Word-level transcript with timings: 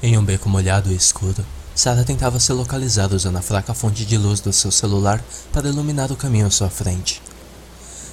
Em 0.00 0.16
um 0.16 0.24
beco 0.24 0.48
molhado 0.48 0.92
e 0.92 0.94
escuro, 0.94 1.44
Sarah 1.74 2.04
tentava 2.04 2.38
se 2.38 2.52
localizar 2.52 3.12
usando 3.12 3.36
a 3.36 3.42
fraca 3.42 3.74
fonte 3.74 4.04
de 4.04 4.16
luz 4.16 4.38
do 4.38 4.52
seu 4.52 4.70
celular 4.70 5.20
para 5.52 5.68
iluminar 5.68 6.12
o 6.12 6.16
caminho 6.16 6.46
à 6.46 6.50
sua 6.52 6.70
frente. 6.70 7.20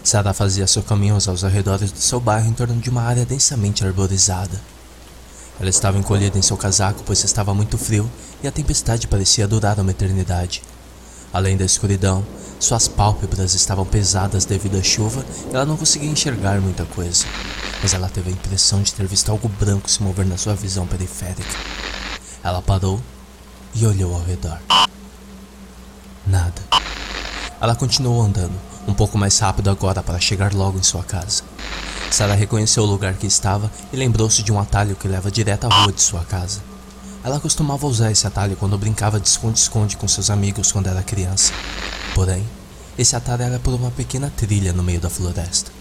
Sarah 0.04 0.34
fazia 0.34 0.66
seu 0.66 0.82
caminho 0.82 1.14
aos 1.14 1.44
arredores 1.44 1.92
do 1.92 2.00
seu 2.00 2.20
bairro 2.20 2.50
em 2.50 2.54
torno 2.54 2.76
de 2.82 2.90
uma 2.90 3.04
área 3.04 3.24
densamente 3.24 3.86
arborizada. 3.86 4.60
Ela 5.60 5.70
estava 5.70 6.00
encolhida 6.00 6.40
em 6.40 6.42
seu 6.42 6.58
casaco 6.58 7.04
pois 7.06 7.24
estava 7.24 7.54
muito 7.54 7.78
frio 7.78 8.10
e 8.42 8.48
a 8.48 8.52
tempestade 8.52 9.08
parecia 9.08 9.48
durar 9.48 9.80
uma 9.80 9.92
eternidade. 9.92 10.64
Além 11.32 11.56
da 11.56 11.66
escuridão, 11.66 12.26
suas 12.60 12.88
pálpebras 12.88 13.54
estavam 13.54 13.86
pesadas 13.86 14.44
devido 14.44 14.80
à 14.80 14.82
chuva 14.82 15.24
e 15.52 15.56
ela 15.56 15.66
não 15.66 15.78
conseguia 15.78 16.10
enxergar 16.10 16.60
muita 16.60 16.84
coisa. 16.84 17.26
Mas 17.82 17.94
ela 17.94 18.10
teve 18.10 18.30
a 18.30 18.34
impressão 18.34 18.82
de 18.82 18.94
ter 18.94 19.06
visto 19.08 19.30
algo 19.30 19.48
branco 19.48 19.90
se 19.90 20.02
mover 20.02 20.26
na 20.26 20.38
sua 20.38 20.56
visão 20.56 20.88
periférica. 20.88 21.44
Ela 22.44 22.62
parou 22.62 23.02
e 23.74 23.86
olhou 23.86 24.14
ao 24.14 24.24
redor. 24.24 24.60
Nada. 26.26 26.62
Ela 27.60 27.76
continuou 27.76 28.22
andando, 28.22 28.54
um 28.88 28.94
pouco 28.94 29.18
mais 29.18 29.38
rápido 29.40 29.70
agora 29.70 30.02
para 30.02 30.20
chegar 30.20 30.54
logo 30.54 30.78
em 30.78 30.84
sua 30.84 31.04
casa. 31.04 31.44
Sarah 32.12 32.36
reconheceu 32.36 32.84
o 32.84 32.86
lugar 32.86 33.16
que 33.16 33.28
estava 33.28 33.72
e 33.92 33.96
lembrou-se 33.96 34.42
de 34.42 34.52
um 34.52 34.60
atalho 34.60 34.96
que 34.96 35.08
leva 35.08 35.32
direto 35.32 35.66
à 35.66 35.82
rua 35.82 35.92
de 35.92 36.02
sua 36.02 36.24
casa. 36.24 36.62
Ela 37.24 37.40
costumava 37.40 37.88
usar 37.88 38.12
esse 38.12 38.28
atalho 38.28 38.56
quando 38.56 38.78
brincava 38.78 39.20
de 39.20 39.28
esconde-esconde 39.28 39.98
com 39.98 40.08
seus 40.08 40.30
amigos 40.30 40.72
quando 40.72 40.88
era 40.88 41.02
criança. 41.02 41.52
Porém, 42.14 42.48
esse 42.98 43.16
atalho 43.16 43.42
era 43.42 43.60
por 43.60 43.74
uma 43.74 43.92
pequena 43.92 44.32
trilha 44.36 44.72
no 44.72 44.84
meio 44.84 45.00
da 45.00 45.10
floresta. 45.10 45.72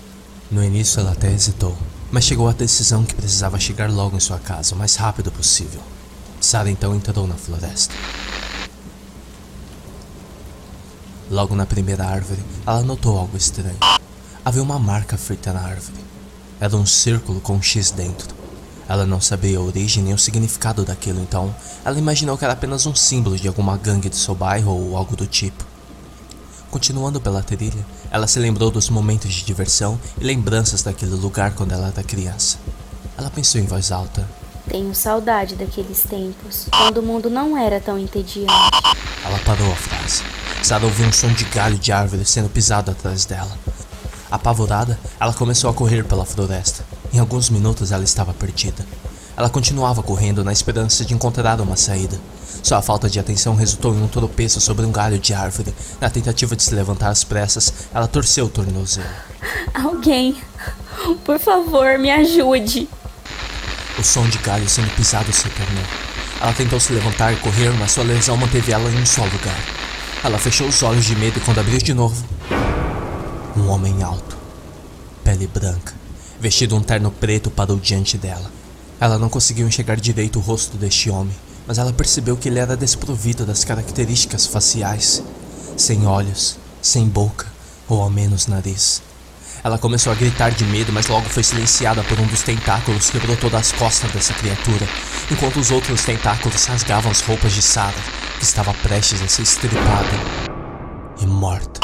No 0.55 0.63
início 0.63 1.01
ela 1.01 1.11
até 1.11 1.33
hesitou, 1.33 1.77
mas 2.13 2.23
chegou 2.23 2.49
à 2.49 2.53
decisão 2.53 3.05
que 3.05 3.13
precisava 3.13 3.59
chegar 3.59 3.91
logo 3.91 4.17
em 4.17 4.21
sua 4.21 4.39
casa 4.39 4.73
o 4.73 4.79
mais 4.79 4.95
rápido 4.95 5.33
possível. 5.33 5.81
Sarah 6.41 6.71
então 6.71 6.95
entrou 6.95 7.27
na 7.27 7.35
floresta. 7.35 7.93
Logo 11.29 11.57
na 11.57 11.67
primeira 11.67 12.07
árvore, 12.07 12.41
ela 12.65 12.83
notou 12.83 13.19
algo 13.19 13.37
estranho. 13.37 13.77
Havia 14.45 14.63
uma 14.63 14.79
marca 14.79 15.19
feita 15.19 15.53
na 15.53 15.61
árvore. 15.61 15.99
Era 16.61 16.77
um 16.77 16.87
círculo 16.87 17.41
com 17.41 17.55
um 17.55 17.63
X 17.63 17.91
dentro. 17.91 18.33
Ela 18.89 19.05
não 19.05 19.21
sabia 19.21 19.59
a 19.59 19.61
origem 19.61 20.05
nem 20.05 20.15
o 20.15 20.19
significado 20.19 20.85
daquilo, 20.85 21.21
então 21.21 21.53
ela 21.85 21.99
imaginou 21.99 22.39
que 22.39 22.45
era 22.45 22.55
apenas 22.55 22.87
um 22.87 22.95
símbolo 22.95 23.37
de 23.37 23.49
alguma 23.49 23.77
gangue 23.77 24.09
do 24.09 24.15
seu 24.15 24.37
bairro 24.37 24.71
ou 24.71 24.97
algo 24.97 25.17
do 25.17 25.27
tipo. 25.27 25.74
Continuando 26.75 27.21
pela 27.21 27.41
trilha, 27.41 27.87
ela 28.11 28.27
se 28.27 28.37
lembrou 28.41 28.69
dos 28.69 28.91
momentos 28.91 29.33
de 29.33 29.45
diversão 29.45 29.97
e 30.21 30.25
lembranças 30.25 30.83
daquele 30.83 31.15
lugar 31.15 31.55
quando 31.55 31.71
ela 31.71 31.87
era 31.87 32.03
criança. 32.03 32.59
Ela 33.17 33.31
pensou 33.31 33.61
em 33.61 33.65
voz 33.65 33.93
alta: 33.93 34.29
Tenho 34.69 34.93
saudade 34.93 35.55
daqueles 35.55 36.03
tempos, 36.03 36.67
quando 36.77 36.99
o 36.99 37.03
mundo 37.03 37.31
não 37.31 37.57
era 37.57 37.79
tão 37.79 37.97
entediante. 37.97 38.53
Ela 39.25 39.39
parou 39.45 39.71
a 39.71 39.77
frase. 39.77 40.25
Sarah 40.65 40.85
ouviu 40.85 41.07
um 41.07 41.13
som 41.13 41.33
de 41.33 41.45
galho 41.45 41.79
de 41.79 41.93
árvore 41.93 42.25
sendo 42.25 42.49
pisado 42.49 42.91
atrás 42.91 43.25
dela. 43.25 43.57
Apavorada, 44.29 44.99
ela 45.21 45.33
começou 45.33 45.71
a 45.71 45.75
correr 45.75 46.05
pela 46.05 46.25
floresta. 46.25 46.85
Em 47.13 47.21
alguns 47.21 47.51
minutos 47.51 47.93
ela 47.93 48.03
estava 48.03 48.35
perdida. 48.35 48.85
Ela 49.37 49.51
continuava 49.51 50.03
correndo 50.03 50.45
na 50.45 50.53
esperança 50.53 51.05
de 51.05 51.15
encontrar 51.15 51.61
uma 51.61 51.77
saída. 51.77 52.21
Sua 52.63 52.81
falta 52.81 53.11
de 53.11 53.19
atenção 53.19 53.55
resultou 53.55 53.95
em 53.95 54.03
um 54.03 54.09
tropeço 54.09 54.61
sobre 54.61 54.87
um 54.87 54.93
galho 54.93 55.19
de 55.19 55.35
árvore. 55.35 55.75
Na 56.01 56.09
tentativa 56.09 56.55
de 56.55 56.63
se 56.63 56.75
levantar 56.75 57.11
às 57.11 57.25
pressas, 57.25 57.73
ela 57.93 58.07
torceu 58.07 58.47
o 58.47 58.49
tornozelo. 58.49 59.09
Alguém, 59.75 60.37
por 61.25 61.39
favor, 61.39 61.99
me 61.99 62.11
ajude. 62.11 62.89
O 63.99 64.03
som 64.03 64.27
de 64.29 64.39
galho 64.39 64.69
sendo 64.69 64.95
pisado 64.95 65.33
se 65.33 65.49
tornou. 65.51 65.85
Ela 66.41 66.53
tentou 66.53 66.79
se 66.81 66.93
levantar 66.93 67.33
e 67.33 67.37
correr, 67.37 67.71
mas 67.79 67.93
sua 67.93 68.05
lesão 68.05 68.37
manteve 68.37 68.73
ela 68.73 68.91
em 68.91 69.01
um 69.01 69.07
só 69.07 69.25
lugar. 69.25 69.59
Ela 70.23 70.39
fechou 70.39 70.69
os 70.69 70.83
olhos 70.83 71.05
de 71.05 71.15
medo 71.17 71.39
e 71.39 71.41
quando 71.43 71.59
abriu 71.59 71.79
de 71.79 71.93
novo, 71.93 72.25
um 73.57 73.69
homem 73.69 74.03
alto, 74.03 74.37
pele 75.23 75.47
branca, 75.47 75.93
vestido 76.41 76.75
um 76.77 76.83
terno 76.83 77.11
preto, 77.11 77.51
parou 77.51 77.77
diante 77.77 78.17
dela. 78.17 78.51
Ela 79.01 79.19
não 79.19 79.29
conseguiu 79.29 79.67
enxergar 79.67 79.97
direito 79.97 80.39
o 80.39 80.43
rosto 80.43 80.77
deste 80.77 81.11
homem, 81.11 81.35
mas 81.67 81.79
ela 81.79 81.93
percebeu 81.93 82.37
que 82.37 82.49
ele 82.49 82.59
era 82.59 82.77
desprovido 82.77 83.45
das 83.45 83.65
características 83.65 84.47
faciais, 84.47 85.23
sem 85.77 86.07
olhos, 86.07 86.57
sem 86.81 87.09
boca 87.09 87.47
ou 87.89 88.01
ao 88.03 88.11
menos 88.11 88.47
nariz. 88.47 89.03
Ela 89.63 89.79
começou 89.79 90.13
a 90.13 90.15
gritar 90.15 90.51
de 90.51 90.65
medo, 90.67 90.93
mas 90.93 91.07
logo 91.07 91.27
foi 91.29 91.43
silenciada 91.43 92.03
por 92.05 92.21
um 92.21 92.27
dos 92.27 92.43
tentáculos 92.43 93.09
que 93.09 93.19
brotou 93.19 93.49
das 93.49 93.73
costas 93.73 94.11
dessa 94.13 94.35
criatura, 94.35 94.87
enquanto 95.31 95.59
os 95.59 95.71
outros 95.71 96.05
tentáculos 96.05 96.65
rasgavam 96.67 97.11
as 97.11 97.21
roupas 97.21 97.53
de 97.53 97.63
Sarah, 97.63 97.95
que 98.39 98.45
estava 98.45 98.75
prestes 98.75 99.23
a 99.23 99.29
ser 99.29 99.43
estripada 99.43 100.11
e 101.19 101.27
morta. 101.27 101.81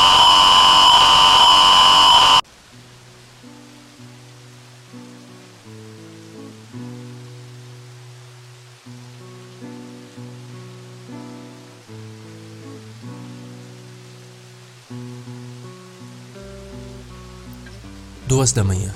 Duas 18.27 18.53
da 18.53 18.65
manhã. 18.65 18.93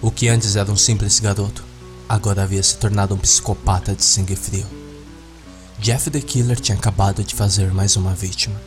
O 0.00 0.10
que 0.10 0.28
antes 0.28 0.54
era 0.54 0.70
um 0.70 0.76
simples 0.76 1.18
garoto, 1.18 1.64
agora 2.08 2.42
havia 2.42 2.62
se 2.62 2.76
tornado 2.76 3.14
um 3.14 3.18
psicopata 3.18 3.94
de 3.94 4.04
sangue 4.04 4.36
frio. 4.36 4.66
Jeff 5.78 6.10
the 6.10 6.20
Killer 6.20 6.60
tinha 6.60 6.76
acabado 6.76 7.24
de 7.24 7.34
fazer 7.34 7.72
mais 7.72 7.96
uma 7.96 8.14
vítima. 8.14 8.60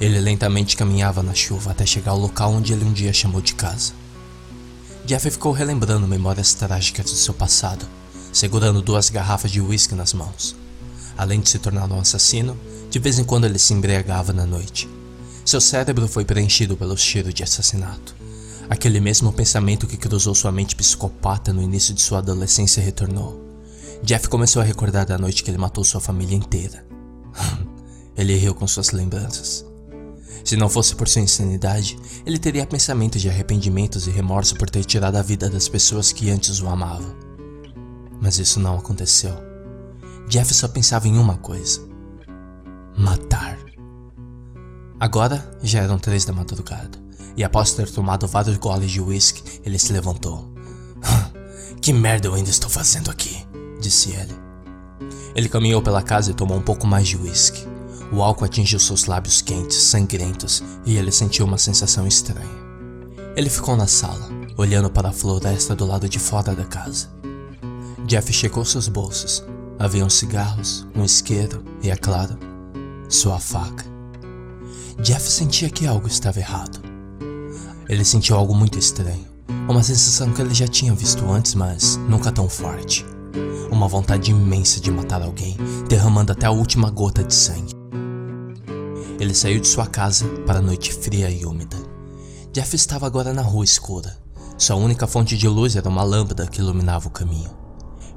Ele 0.00 0.18
lentamente 0.18 0.76
caminhava 0.76 1.22
na 1.22 1.34
chuva 1.34 1.70
até 1.70 1.86
chegar 1.86 2.12
ao 2.12 2.18
local 2.18 2.52
onde 2.52 2.72
ele 2.72 2.84
um 2.84 2.92
dia 2.92 3.12
chamou 3.12 3.40
de 3.40 3.54
casa. 3.54 3.92
Jeff 5.04 5.30
ficou 5.30 5.52
relembrando 5.52 6.08
memórias 6.08 6.54
trágicas 6.54 7.06
do 7.06 7.16
seu 7.16 7.34
passado, 7.34 7.86
segurando 8.32 8.82
duas 8.82 9.10
garrafas 9.10 9.50
de 9.50 9.60
uísque 9.60 9.94
nas 9.94 10.12
mãos. 10.12 10.56
Além 11.16 11.40
de 11.40 11.50
se 11.50 11.58
tornar 11.58 11.90
um 11.90 12.00
assassino, 12.00 12.58
de 12.90 12.98
vez 12.98 13.18
em 13.18 13.24
quando 13.24 13.44
ele 13.44 13.58
se 13.58 13.74
embriagava 13.74 14.32
na 14.32 14.46
noite. 14.46 14.88
Seu 15.44 15.60
cérebro 15.60 16.06
foi 16.06 16.24
preenchido 16.24 16.76
pelo 16.76 16.96
cheiro 16.96 17.32
de 17.32 17.42
assassinato. 17.42 18.14
Aquele 18.70 19.00
mesmo 19.00 19.32
pensamento 19.32 19.86
que 19.86 19.96
cruzou 19.96 20.34
sua 20.34 20.52
mente 20.52 20.76
psicopata 20.76 21.52
no 21.52 21.62
início 21.62 21.92
de 21.92 22.00
sua 22.00 22.18
adolescência 22.18 22.82
retornou. 22.82 23.42
Jeff 24.02 24.28
começou 24.28 24.62
a 24.62 24.64
recordar 24.64 25.04
da 25.04 25.18
noite 25.18 25.42
que 25.42 25.50
ele 25.50 25.58
matou 25.58 25.84
sua 25.84 26.00
família 26.00 26.36
inteira. 26.36 26.84
ele 28.16 28.36
riu 28.36 28.54
com 28.54 28.66
suas 28.66 28.92
lembranças. 28.92 29.64
Se 30.44 30.56
não 30.56 30.68
fosse 30.68 30.94
por 30.94 31.08
sua 31.08 31.22
insanidade, 31.22 31.98
ele 32.24 32.38
teria 32.38 32.66
pensamentos 32.66 33.20
de 33.20 33.28
arrependimentos 33.28 34.06
e 34.06 34.10
remorso 34.10 34.56
por 34.56 34.70
ter 34.70 34.84
tirado 34.84 35.16
a 35.16 35.22
vida 35.22 35.50
das 35.50 35.68
pessoas 35.68 36.12
que 36.12 36.30
antes 36.30 36.60
o 36.60 36.68
amavam. 36.68 37.14
Mas 38.20 38.38
isso 38.38 38.58
não 38.58 38.76
aconteceu. 38.76 39.34
Jeff 40.28 40.52
só 40.54 40.68
pensava 40.68 41.08
em 41.08 41.18
uma 41.18 41.36
coisa: 41.36 41.80
matar. 42.96 43.58
Agora 45.02 45.44
já 45.60 45.80
eram 45.80 45.98
três 45.98 46.24
da 46.24 46.32
madrugada 46.32 46.96
e 47.36 47.42
após 47.42 47.72
ter 47.72 47.90
tomado 47.90 48.28
vários 48.28 48.56
goles 48.56 48.88
de 48.88 49.00
whisky, 49.00 49.60
ele 49.64 49.76
se 49.76 49.92
levantou. 49.92 50.48
que 51.82 51.92
merda 51.92 52.28
eu 52.28 52.34
ainda 52.34 52.50
estou 52.50 52.70
fazendo 52.70 53.10
aqui? 53.10 53.44
disse 53.80 54.12
ele. 54.12 54.32
Ele 55.34 55.48
caminhou 55.48 55.82
pela 55.82 56.02
casa 56.02 56.30
e 56.30 56.34
tomou 56.34 56.56
um 56.56 56.62
pouco 56.62 56.86
mais 56.86 57.08
de 57.08 57.16
whisky. 57.16 57.66
O 58.12 58.22
álcool 58.22 58.44
atingiu 58.44 58.78
seus 58.78 59.06
lábios 59.06 59.42
quentes, 59.42 59.76
sangrentos, 59.76 60.62
e 60.86 60.96
ele 60.96 61.10
sentiu 61.10 61.46
uma 61.46 61.58
sensação 61.58 62.06
estranha. 62.06 62.62
Ele 63.34 63.50
ficou 63.50 63.76
na 63.76 63.88
sala, 63.88 64.28
olhando 64.56 64.88
para 64.88 65.08
a 65.08 65.12
floresta 65.12 65.74
do 65.74 65.84
lado 65.84 66.08
de 66.08 66.20
fora 66.20 66.54
da 66.54 66.64
casa. 66.64 67.08
Jeff 68.06 68.32
checou 68.32 68.64
seus 68.64 68.86
bolsos. 68.86 69.42
Haviam 69.80 70.08
cigarros, 70.08 70.86
um 70.94 71.04
isqueiro 71.04 71.64
e, 71.82 71.90
é 71.90 71.96
claro, 71.96 72.38
sua 73.08 73.40
faca. 73.40 73.91
Jeff 75.02 75.28
sentia 75.28 75.68
que 75.68 75.84
algo 75.84 76.06
estava 76.06 76.38
errado. 76.38 76.80
Ele 77.88 78.04
sentiu 78.04 78.36
algo 78.36 78.54
muito 78.54 78.78
estranho. 78.78 79.26
Uma 79.68 79.82
sensação 79.82 80.32
que 80.32 80.40
ele 80.40 80.54
já 80.54 80.68
tinha 80.68 80.94
visto 80.94 81.28
antes, 81.28 81.56
mas 81.56 81.96
nunca 82.08 82.30
tão 82.30 82.48
forte. 82.48 83.04
Uma 83.68 83.88
vontade 83.88 84.30
imensa 84.30 84.80
de 84.80 84.92
matar 84.92 85.20
alguém, 85.20 85.56
derramando 85.88 86.30
até 86.30 86.46
a 86.46 86.52
última 86.52 86.88
gota 86.88 87.24
de 87.24 87.34
sangue. 87.34 87.74
Ele 89.18 89.34
saiu 89.34 89.58
de 89.58 89.66
sua 89.66 89.88
casa 89.88 90.24
para 90.46 90.60
a 90.60 90.62
noite 90.62 90.92
fria 90.94 91.28
e 91.28 91.44
úmida. 91.44 91.76
Jeff 92.52 92.76
estava 92.76 93.04
agora 93.04 93.32
na 93.32 93.42
rua 93.42 93.64
escura. 93.64 94.16
Sua 94.56 94.76
única 94.76 95.08
fonte 95.08 95.36
de 95.36 95.48
luz 95.48 95.74
era 95.74 95.88
uma 95.88 96.04
lâmpada 96.04 96.46
que 96.46 96.60
iluminava 96.60 97.08
o 97.08 97.10
caminho. 97.10 97.50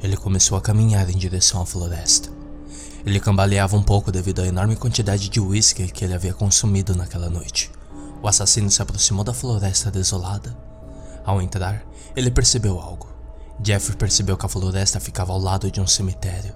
Ele 0.04 0.16
começou 0.16 0.56
a 0.56 0.62
caminhar 0.62 1.10
em 1.10 1.18
direção 1.18 1.64
à 1.64 1.66
floresta. 1.66 2.35
Ele 3.06 3.20
cambaleava 3.20 3.78
um 3.78 3.84
pouco 3.84 4.12
devido 4.12 4.42
à 4.42 4.48
enorme 4.48 4.76
quantidade 4.76 5.30
de 5.30 5.40
whisky 5.40 5.88
que 5.92 6.04
ele 6.04 6.16
havia 6.16 6.34
consumido 6.34 6.96
naquela 6.96 7.30
noite. 7.30 7.72
O 8.22 8.28
assassino 8.28 8.72
se 8.72 8.82
aproximou 8.82 9.24
da 9.24 9.32
floresta 9.32 9.92
desolada. 9.92 10.58
Ao 11.24 11.40
entrar, 11.40 11.86
ele 12.16 12.32
percebeu 12.32 12.80
algo. 12.80 13.08
Jeffrey 13.64 13.96
percebeu 13.96 14.36
que 14.36 14.46
a 14.48 14.50
floresta 14.50 15.00
ficava 15.00 15.34
ao 15.34 15.40
lado 15.40 15.70
de 15.70 15.80
um 15.80 15.86
cemitério. 15.86 16.56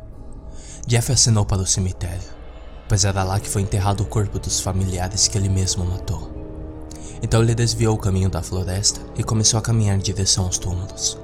Jeff 0.88 1.12
acenou 1.12 1.46
para 1.46 1.62
o 1.62 1.68
cemitério, 1.68 2.28
pois 2.88 3.06
era 3.06 3.24
lá 3.24 3.40
que 3.40 3.48
foi 3.48 3.62
enterrado 3.62 4.02
o 4.02 4.08
corpo 4.08 4.40
dos 4.40 4.60
familiares 4.60 5.28
que 5.28 5.38
ele 5.38 5.50
mesmo 5.50 5.86
matou. 5.86 6.32
Então 7.22 7.44
ele 7.44 7.54
desviou 7.54 7.94
o 7.96 8.00
caminho 8.00 8.30
da 8.30 8.42
floresta 8.42 9.00
e 9.16 9.24
começou 9.24 9.60
a 9.60 9.62
caminhar 9.62 9.96
em 9.96 10.02
direção 10.02 10.46
aos 10.46 10.58
túmulos. 10.58 11.16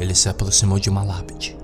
Ele 0.00 0.16
se 0.16 0.28
aproximou 0.28 0.80
de 0.80 0.90
uma 0.90 1.04
lápide. 1.04 1.63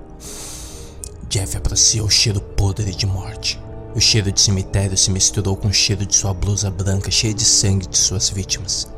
Jeff 1.31 1.57
apreciou 1.57 2.09
o 2.09 2.11
cheiro 2.11 2.41
podre 2.41 2.93
de 2.93 3.07
morte. 3.07 3.63
O 3.95 4.01
cheiro 4.01 4.33
de 4.33 4.41
cemitério 4.41 4.99
se 4.99 5.13
misturou 5.13 5.57
com 5.57 5.69
o 5.69 5.73
cheiro 5.73 6.05
de 6.05 6.17
sua 6.17 6.35
blusa 6.35 6.69
branca 6.73 7.09
cheia 7.09 7.33
de 7.33 7.45
sangue 7.45 7.87
de 7.87 7.97
suas 7.97 8.31
vítimas. 8.31 8.93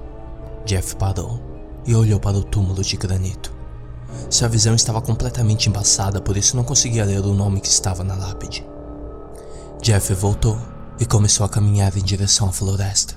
Jeff 0.65 0.97
parou 0.97 1.39
e 1.87 1.95
olhou 1.95 2.19
para 2.19 2.39
o 2.39 2.43
túmulo 2.43 2.83
de 2.83 2.97
granito. 2.97 3.55
Sua 4.31 4.49
visão 4.49 4.75
estava 4.75 5.03
completamente 5.03 5.69
embaçada, 5.69 6.23
por 6.23 6.35
isso 6.35 6.57
não 6.57 6.65
conseguia 6.65 7.05
ler 7.05 7.21
o 7.21 7.35
nome 7.35 7.61
que 7.61 7.69
estava 7.69 8.03
na 8.03 8.15
lápide. 8.15 8.67
Jeff 9.83 10.15
voltou 10.15 10.59
e 10.99 11.05
começou 11.05 11.45
a 11.45 11.51
caminhar 11.51 11.95
em 11.99 12.03
direção 12.03 12.49
à 12.49 12.53
floresta. 12.53 13.15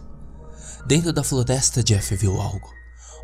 Dentro 0.85 1.13
da 1.13 1.23
floresta, 1.23 1.81
Jeff 1.81 2.13
viu 2.17 2.41
algo. 2.41 2.69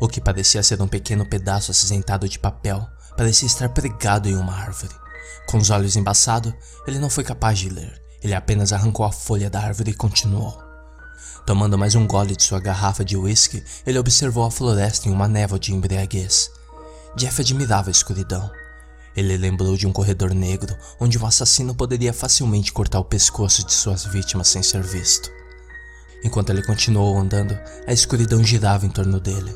O 0.00 0.08
que 0.08 0.22
parecia 0.22 0.62
ser 0.62 0.80
um 0.80 0.88
pequeno 0.88 1.26
pedaço 1.26 1.70
acinzentado 1.70 2.26
de 2.26 2.38
papel 2.38 2.82
parecia 3.14 3.46
estar 3.46 3.68
pregado 3.68 4.26
em 4.26 4.36
uma 4.36 4.54
árvore. 4.54 5.01
Com 5.46 5.58
os 5.58 5.70
olhos 5.70 5.96
embaçados, 5.96 6.52
ele 6.86 6.98
não 6.98 7.10
foi 7.10 7.24
capaz 7.24 7.58
de 7.58 7.68
ler. 7.68 8.00
Ele 8.22 8.34
apenas 8.34 8.72
arrancou 8.72 9.04
a 9.04 9.12
folha 9.12 9.50
da 9.50 9.60
árvore 9.60 9.90
e 9.90 9.94
continuou. 9.94 10.62
Tomando 11.44 11.76
mais 11.76 11.94
um 11.94 12.06
gole 12.06 12.36
de 12.36 12.42
sua 12.44 12.60
garrafa 12.60 13.04
de 13.04 13.16
whisky, 13.16 13.62
ele 13.84 13.98
observou 13.98 14.44
a 14.44 14.50
floresta 14.50 15.08
em 15.08 15.12
uma 15.12 15.26
névoa 15.26 15.58
de 15.58 15.72
embriaguez. 15.72 16.50
Jeff 17.16 17.40
admirava 17.40 17.90
a 17.90 17.92
escuridão. 17.92 18.50
Ele 19.14 19.36
lembrou 19.36 19.76
de 19.76 19.86
um 19.86 19.92
corredor 19.92 20.32
negro 20.32 20.74
onde 20.98 21.18
um 21.18 21.26
assassino 21.26 21.74
poderia 21.74 22.12
facilmente 22.12 22.72
cortar 22.72 23.00
o 23.00 23.04
pescoço 23.04 23.66
de 23.66 23.72
suas 23.72 24.04
vítimas 24.04 24.48
sem 24.48 24.62
ser 24.62 24.82
visto. 24.82 25.30
Enquanto 26.24 26.50
ele 26.50 26.62
continuou 26.62 27.18
andando, 27.18 27.58
a 27.86 27.92
escuridão 27.92 28.42
girava 28.42 28.86
em 28.86 28.90
torno 28.90 29.18
dele. 29.18 29.52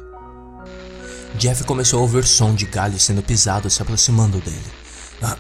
Jeff 1.39 1.65
começou 1.65 2.01
a 2.01 2.03
ouvir 2.03 2.25
som 2.25 2.55
de 2.55 2.67
galhos 2.67 3.03
sendo 3.05 3.23
pisados 3.23 3.75
se 3.75 3.83
aproximando 3.83 4.41
dele. 4.41 4.73
Ah, 5.23 5.37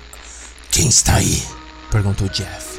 quem 0.77 0.89
está 0.89 1.15
aí? 1.15 1.43
perguntou 1.91 2.29
Jeff. 2.29 2.79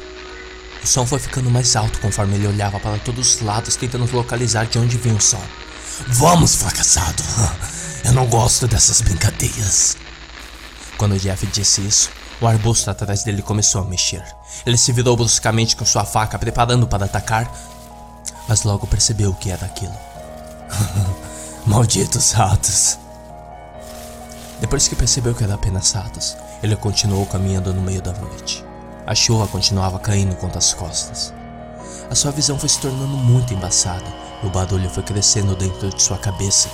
O 0.84 0.86
som 0.86 1.04
foi 1.04 1.18
ficando 1.18 1.50
mais 1.50 1.74
alto 1.74 1.98
conforme 1.98 2.36
ele 2.36 2.46
olhava 2.46 2.78
para 2.78 2.96
todos 2.98 3.34
os 3.34 3.40
lados 3.40 3.74
tentando 3.74 4.08
localizar 4.14 4.66
de 4.66 4.78
onde 4.78 4.96
vinha 4.96 5.16
o 5.16 5.20
som. 5.20 5.42
Vamos, 6.06 6.54
fracassado! 6.54 7.20
Eu 8.06 8.12
não 8.12 8.24
gosto 8.26 8.68
dessas 8.68 9.00
brincadeiras. 9.00 9.96
Quando 10.96 11.18
Jeff 11.18 11.44
disse 11.48 11.80
isso, 11.80 12.10
o 12.40 12.46
arbusto 12.46 12.88
atrás 12.88 13.24
dele 13.24 13.42
começou 13.42 13.82
a 13.82 13.84
mexer. 13.84 14.24
Ele 14.64 14.78
se 14.78 14.92
virou 14.92 15.16
bruscamente 15.16 15.74
com 15.74 15.84
sua 15.84 16.04
faca, 16.04 16.38
preparando 16.38 16.86
para 16.86 17.06
atacar, 17.06 17.52
mas 18.48 18.62
logo 18.62 18.86
percebeu 18.86 19.30
o 19.30 19.34
que 19.34 19.50
era 19.50 19.66
aquilo. 19.66 19.98
Malditos 21.66 22.30
ratos! 22.30 22.96
Depois 24.60 24.86
que 24.86 24.94
percebeu 24.94 25.34
que 25.34 25.42
era 25.42 25.54
apenas 25.54 25.90
ratos, 25.90 26.36
ele 26.62 26.76
continuou 26.76 27.26
caminhando 27.26 27.72
no 27.72 27.82
meio 27.82 28.02
da 28.02 28.12
noite. 28.12 28.64
A 29.06 29.14
chuva 29.14 29.46
continuava 29.46 29.98
caindo 29.98 30.36
contra 30.36 30.58
as 30.58 30.74
costas. 30.74 31.32
A 32.10 32.14
sua 32.14 32.30
visão 32.30 32.58
foi 32.58 32.68
se 32.68 32.80
tornando 32.80 33.16
muito 33.16 33.54
embaçada 33.54 34.04
e 34.42 34.46
o 34.46 34.50
barulho 34.50 34.88
foi 34.90 35.02
crescendo 35.02 35.54
dentro 35.56 35.88
de 35.90 36.02
sua 36.02 36.18
cabeça. 36.18 36.68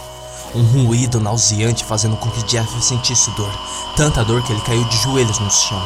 Um 0.54 0.84
ruído 0.84 1.20
nauseante 1.20 1.84
fazendo 1.84 2.16
com 2.16 2.30
que 2.30 2.42
Jeff 2.44 2.82
sentisse 2.82 3.30
dor, 3.32 3.50
tanta 3.96 4.24
dor 4.24 4.42
que 4.42 4.52
ele 4.52 4.60
caiu 4.62 4.84
de 4.84 4.96
joelhos 4.98 5.38
no 5.38 5.50
chão. 5.50 5.82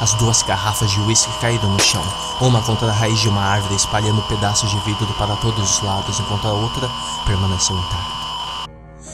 As 0.00 0.14
duas 0.14 0.42
garrafas 0.42 0.90
de 0.90 1.00
uísque 1.00 1.30
caíram 1.40 1.70
no 1.70 1.80
chão, 1.80 2.02
uma 2.40 2.62
contra 2.62 2.88
a 2.88 2.92
raiz 2.92 3.18
de 3.18 3.28
uma 3.28 3.42
árvore, 3.42 3.74
espalhando 3.74 4.22
pedaços 4.28 4.70
de 4.70 4.78
vidro 4.80 5.06
para 5.18 5.36
todos 5.36 5.70
os 5.70 5.82
lados, 5.82 6.18
enquanto 6.18 6.48
a 6.48 6.52
outra 6.52 6.88
permaneceu 7.26 7.76
intacta. 7.76 8.20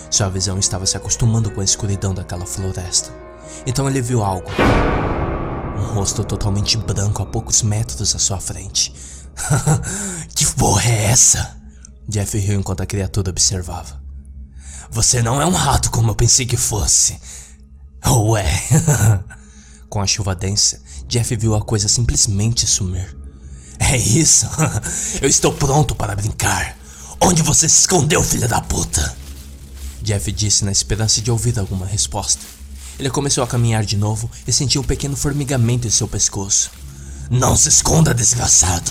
Sua 0.08 0.28
visão 0.28 0.58
estava 0.58 0.86
se 0.86 0.96
acostumando 0.96 1.50
com 1.50 1.60
a 1.60 1.64
escuridão 1.64 2.14
daquela 2.14 2.46
floresta. 2.46 3.25
Então 3.66 3.88
ele 3.88 4.00
viu 4.00 4.22
algo. 4.22 4.50
Um 5.78 5.94
rosto 5.94 6.24
totalmente 6.24 6.76
branco 6.76 7.22
a 7.22 7.26
poucos 7.26 7.62
metros 7.62 8.14
à 8.14 8.18
sua 8.18 8.40
frente. 8.40 8.94
que 10.34 10.46
porra 10.54 10.84
é 10.90 11.04
essa? 11.04 11.56
Jeff 12.08 12.38
riu 12.38 12.58
enquanto 12.58 12.82
a 12.82 12.86
criatura 12.86 13.30
observava. 13.30 14.00
Você 14.90 15.20
não 15.20 15.40
é 15.40 15.46
um 15.46 15.52
rato 15.52 15.90
como 15.90 16.10
eu 16.10 16.14
pensei 16.14 16.46
que 16.46 16.56
fosse. 16.56 17.18
Ou 18.04 18.36
é? 18.36 18.48
Com 19.88 20.00
a 20.00 20.06
chuva 20.06 20.34
densa, 20.34 20.80
Jeff 21.06 21.34
viu 21.36 21.54
a 21.54 21.62
coisa 21.62 21.88
simplesmente 21.88 22.66
sumir. 22.66 23.16
É 23.78 23.96
isso? 23.96 24.46
Eu 25.20 25.28
estou 25.28 25.52
pronto 25.52 25.94
para 25.94 26.16
brincar. 26.16 26.76
Onde 27.20 27.42
você 27.42 27.68
se 27.68 27.80
escondeu, 27.80 28.22
filha 28.22 28.48
da 28.48 28.60
puta? 28.60 29.16
Jeff 30.02 30.30
disse 30.32 30.64
na 30.64 30.72
esperança 30.72 31.20
de 31.20 31.30
ouvir 31.30 31.58
alguma 31.58 31.86
resposta. 31.86 32.40
Ele 32.98 33.10
começou 33.10 33.44
a 33.44 33.46
caminhar 33.46 33.84
de 33.84 33.96
novo 33.96 34.30
e 34.46 34.52
sentiu 34.52 34.80
um 34.80 34.84
pequeno 34.84 35.16
formigamento 35.16 35.86
em 35.86 35.90
seu 35.90 36.08
pescoço. 36.08 36.70
Não 37.30 37.56
se 37.56 37.68
esconda, 37.68 38.14
desgraçado. 38.14 38.90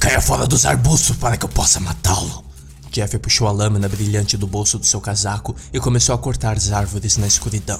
Caia 0.00 0.20
fora 0.20 0.46
dos 0.46 0.64
arbustos 0.64 1.16
para 1.16 1.36
que 1.36 1.44
eu 1.44 1.48
possa 1.48 1.78
matá-lo. 1.78 2.44
Jeff 2.90 3.18
puxou 3.18 3.46
a 3.46 3.52
lâmina 3.52 3.88
brilhante 3.88 4.36
do 4.36 4.46
bolso 4.46 4.78
do 4.78 4.86
seu 4.86 5.00
casaco 5.00 5.54
e 5.72 5.80
começou 5.80 6.14
a 6.14 6.18
cortar 6.18 6.56
as 6.56 6.72
árvores 6.72 7.16
na 7.16 7.26
escuridão. 7.26 7.78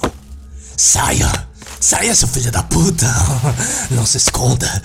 Saia! 0.77 1.47
Saia, 1.79 2.15
seu 2.15 2.27
filho 2.27 2.51
da 2.51 2.63
puta! 2.63 3.07
Não 3.91 4.05
se 4.05 4.17
esconda! 4.17 4.83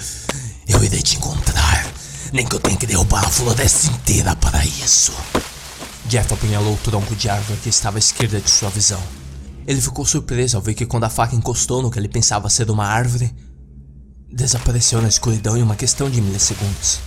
Eu 0.66 0.82
irei 0.84 1.00
te 1.00 1.16
encontrar, 1.16 1.86
nem 2.32 2.46
que 2.46 2.54
eu 2.54 2.60
tenha 2.60 2.76
que 2.76 2.86
derrubar 2.86 3.24
a 3.24 3.30
floresta 3.30 3.90
inteira 3.90 4.36
para 4.36 4.64
isso. 4.64 5.12
Jeff 6.06 6.32
apunhalou 6.32 6.74
o 6.74 6.78
tronco 6.78 7.14
de 7.14 7.28
árvore 7.28 7.58
que 7.62 7.68
estava 7.68 7.98
à 7.98 8.00
esquerda 8.00 8.40
de 8.40 8.50
sua 8.50 8.68
visão. 8.68 9.00
Ele 9.68 9.82
ficou 9.82 10.06
surpreso 10.06 10.56
ao 10.56 10.62
ver 10.62 10.72
que 10.72 10.86
quando 10.86 11.04
a 11.04 11.10
faca 11.10 11.36
encostou 11.36 11.82
no 11.82 11.90
que 11.90 11.98
ele 11.98 12.08
pensava 12.08 12.48
ser 12.48 12.70
uma 12.70 12.86
árvore, 12.86 13.30
desapareceu 14.32 15.02
na 15.02 15.08
escuridão 15.08 15.58
em 15.58 15.62
uma 15.62 15.76
questão 15.76 16.08
de 16.08 16.22
milissegundos. 16.22 17.00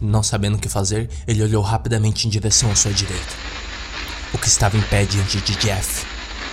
Não 0.00 0.22
sabendo 0.22 0.56
o 0.56 0.58
que 0.58 0.66
fazer, 0.66 1.10
ele 1.26 1.42
olhou 1.42 1.62
rapidamente 1.62 2.26
em 2.26 2.30
direção 2.30 2.70
à 2.70 2.74
sua 2.74 2.90
direita. 2.90 3.34
O 4.32 4.38
que 4.38 4.48
estava 4.48 4.78
em 4.78 4.80
pé 4.80 5.04
diante 5.04 5.42
de 5.42 5.56
Jeff 5.56 6.06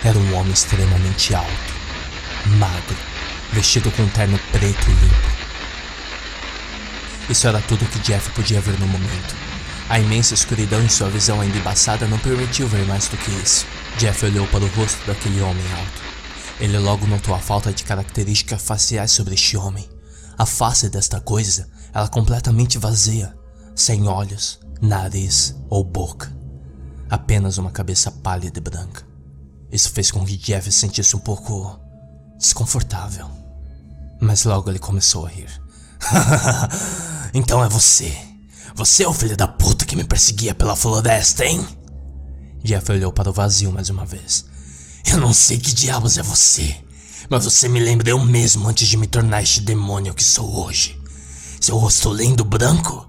era 0.03 0.19
um 0.19 0.35
homem 0.35 0.51
extremamente 0.51 1.33
alto, 1.33 1.73
magro, 2.57 2.97
vestido 3.53 3.89
com 3.91 4.03
um 4.03 4.09
terno 4.09 4.37
preto 4.51 4.85
e 4.89 4.93
limpo. 4.93 5.31
Isso 7.29 7.47
era 7.47 7.61
tudo 7.61 7.85
que 7.85 7.99
Jeff 7.99 8.29
podia 8.31 8.59
ver 8.59 8.77
no 8.81 8.87
momento. 8.87 9.33
A 9.87 9.97
imensa 9.97 10.33
escuridão 10.33 10.83
em 10.83 10.89
sua 10.89 11.09
visão 11.09 11.39
ainda 11.39 11.57
embaçada 11.57 12.05
não 12.05 12.19
permitiu 12.19 12.67
ver 12.67 12.85
mais 12.85 13.07
do 13.07 13.15
que 13.15 13.31
isso. 13.41 13.65
Jeff 13.97 14.25
olhou 14.25 14.47
para 14.47 14.63
o 14.63 14.67
rosto 14.69 15.05
daquele 15.05 15.41
homem 15.41 15.65
alto. 15.73 16.01
Ele 16.59 16.77
logo 16.77 17.05
notou 17.05 17.33
a 17.33 17.39
falta 17.39 17.71
de 17.71 17.83
características 17.83 18.61
faciais 18.61 19.11
sobre 19.11 19.35
este 19.35 19.55
homem. 19.55 19.87
A 20.37 20.45
face 20.45 20.89
desta 20.89 21.21
coisa 21.21 21.69
era 21.93 22.07
completamente 22.07 22.77
vazia, 22.77 23.35
sem 23.75 24.07
olhos, 24.07 24.59
nariz 24.81 25.55
ou 25.69 25.83
boca. 25.83 26.31
Apenas 27.09 27.57
uma 27.57 27.71
cabeça 27.71 28.09
pálida 28.11 28.57
e 28.57 28.61
branca. 28.61 29.05
Isso 29.71 29.91
fez 29.91 30.09
com 30.09 30.25
que 30.25 30.37
Jeff 30.37 30.71
se 30.71 30.79
sentisse 30.79 31.15
um 31.15 31.19
pouco 31.19 31.79
desconfortável. 32.37 33.29
Mas 34.19 34.43
logo 34.43 34.69
ele 34.69 34.79
começou 34.79 35.25
a 35.25 35.29
rir. 35.29 35.49
então 37.33 37.63
é 37.63 37.69
você. 37.69 38.15
Você 38.75 39.03
é 39.03 39.07
o 39.07 39.13
filho 39.13 39.37
da 39.37 39.47
puta 39.47 39.85
que 39.85 39.95
me 39.95 40.03
perseguia 40.03 40.55
pela 40.55 40.75
floresta, 40.75 41.45
hein? 41.45 41.65
Jeff 42.63 42.89
olhou 42.93 43.11
para 43.11 43.29
o 43.29 43.33
vazio 43.33 43.73
mais 43.73 43.89
uma 43.89 44.05
vez. 44.05 44.45
Eu 45.05 45.17
não 45.17 45.33
sei 45.33 45.57
que 45.57 45.73
diabos 45.73 46.17
é 46.17 46.23
você, 46.23 46.77
mas 47.29 47.43
você 47.43 47.67
me 47.67 47.79
lembra 47.79 48.09
eu 48.09 48.19
mesmo 48.19 48.69
antes 48.69 48.87
de 48.87 48.95
me 48.95 49.05
tornar 49.05 49.43
este 49.43 49.59
demônio 49.59 50.13
que 50.13 50.23
sou 50.23 50.65
hoje. 50.65 50.97
Seu 51.59 51.77
rosto 51.77 52.13
lindo 52.13 52.45
branco? 52.45 53.05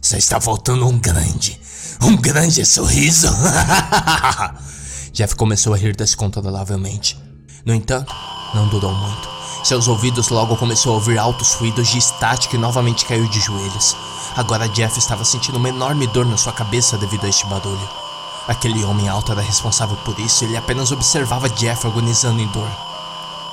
Só 0.00 0.16
está 0.16 0.40
faltando 0.40 0.86
um 0.86 0.96
grande, 0.98 1.60
um 2.00 2.16
grande 2.16 2.64
sorriso. 2.64 3.26
Jeff 5.12 5.34
começou 5.34 5.74
a 5.74 5.76
rir 5.76 5.96
descontrolavelmente. 5.96 7.20
No 7.66 7.74
entanto, 7.74 8.14
não 8.54 8.68
durou 8.68 8.94
muito. 8.94 9.28
Seus 9.64 9.88
ouvidos 9.88 10.28
logo 10.28 10.56
começou 10.56 10.92
a 10.92 10.96
ouvir 10.96 11.18
altos 11.18 11.54
ruídos 11.54 11.88
de 11.88 11.98
estática 11.98 12.56
e 12.56 12.58
novamente 12.58 13.04
caiu 13.04 13.28
de 13.28 13.40
joelhos. 13.40 13.96
Agora 14.36 14.68
Jeff 14.68 14.96
estava 14.96 15.24
sentindo 15.24 15.58
uma 15.58 15.68
enorme 15.68 16.06
dor 16.06 16.24
na 16.24 16.36
sua 16.36 16.52
cabeça 16.52 16.96
devido 16.98 17.24
a 17.24 17.28
este 17.28 17.46
barulho. 17.46 18.01
Aquele 18.48 18.84
homem 18.84 19.08
alto 19.08 19.30
era 19.30 19.40
responsável 19.40 19.96
por 19.98 20.18
isso 20.18 20.44
ele 20.44 20.56
apenas 20.56 20.90
observava 20.90 21.48
Jeff 21.50 21.86
agonizando 21.86 22.40
em 22.40 22.48
dor. 22.48 22.70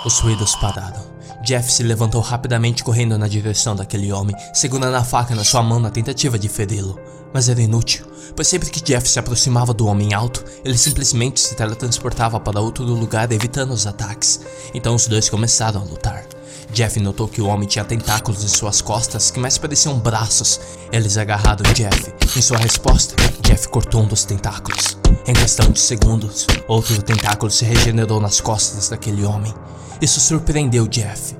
Os 0.03 0.17
ruídos 0.19 0.55
pararam. 0.55 1.03
Jeff 1.43 1.71
se 1.71 1.83
levantou 1.83 2.21
rapidamente 2.21 2.83
correndo 2.83 3.17
na 3.17 3.27
direção 3.27 3.75
daquele 3.75 4.11
homem, 4.11 4.35
segurando 4.53 4.95
a 4.95 5.03
faca 5.03 5.35
na 5.35 5.43
sua 5.43 5.61
mão 5.61 5.79
na 5.79 5.89
tentativa 5.89 6.39
de 6.39 6.49
feri-lo. 6.49 6.99
Mas 7.33 7.47
era 7.47 7.61
inútil, 7.61 8.05
pois 8.35 8.47
sempre 8.47 8.69
que 8.69 8.81
Jeff 8.81 9.07
se 9.07 9.19
aproximava 9.19 9.73
do 9.73 9.85
homem 9.85 10.13
alto, 10.13 10.43
ele 10.65 10.77
simplesmente 10.77 11.39
se 11.39 11.55
teletransportava 11.55 12.39
para 12.39 12.59
outro 12.59 12.83
lugar 12.83 13.31
evitando 13.31 13.71
os 13.71 13.85
ataques. 13.85 14.41
Então 14.73 14.95
os 14.95 15.07
dois 15.07 15.29
começaram 15.29 15.81
a 15.81 15.85
lutar. 15.85 16.25
Jeff 16.71 16.99
notou 16.99 17.27
que 17.27 17.41
o 17.41 17.47
homem 17.47 17.67
tinha 17.67 17.83
tentáculos 17.83 18.43
em 18.43 18.47
suas 18.47 18.79
costas 18.81 19.31
que 19.31 19.39
mais 19.39 19.57
pareciam 19.57 19.97
braços. 19.97 20.59
Eles 20.91 21.17
agarraram 21.17 21.73
Jeff. 21.73 22.13
Em 22.37 22.41
sua 22.41 22.57
resposta, 22.57 23.15
Jeff 23.41 23.67
cortou 23.69 24.01
um 24.01 24.07
dos 24.07 24.23
tentáculos. 24.23 24.97
Em 25.25 25.33
questão 25.33 25.71
de 25.71 25.79
segundos, 25.79 26.45
outro 26.67 27.01
tentáculo 27.01 27.51
se 27.51 27.65
regenerou 27.65 28.21
nas 28.21 28.39
costas 28.39 28.89
daquele 28.89 29.25
homem. 29.25 29.53
Isso 29.99 30.19
surpreendeu 30.19 30.87
Jeff. 30.87 31.35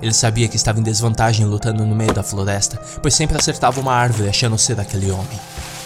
Ele 0.00 0.14
sabia 0.14 0.48
que 0.48 0.56
estava 0.56 0.80
em 0.80 0.82
desvantagem 0.82 1.46
lutando 1.46 1.84
no 1.84 1.94
meio 1.94 2.12
da 2.12 2.22
floresta, 2.22 2.80
pois 3.00 3.14
sempre 3.14 3.36
acertava 3.36 3.80
uma 3.80 3.92
árvore 3.92 4.28
achando 4.28 4.58
ser 4.58 4.80
aquele 4.80 5.10
homem. 5.10 5.40